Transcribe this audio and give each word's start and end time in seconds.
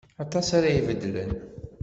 Aṭas 0.23 0.47
ara 0.57 0.69
ibeddlen. 0.79 1.31